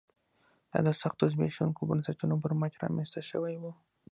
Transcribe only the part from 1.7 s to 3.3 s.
بنسټونو پر مټ رامنځته